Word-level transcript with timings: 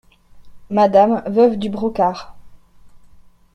MADAME 0.71 1.21
veuve 1.27 1.57
DU 1.59 1.69
BROCARD. 1.69 2.33